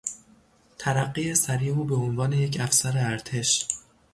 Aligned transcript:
ترقی 0.77 1.35
سریع 1.35 1.73
او 1.73 1.83
به 1.83 1.95
عنوان 1.95 2.33
یک 2.33 2.57
افسر 2.61 2.93
ارتش 2.97 3.67